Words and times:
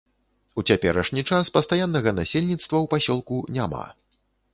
У 0.59 0.61
цяперашні 0.69 1.21
час 1.31 1.51
пастаяннага 1.57 2.13
насельніцтва 2.21 2.77
ў 2.79 2.91
пасёлку 2.95 3.37
няма. 3.59 3.83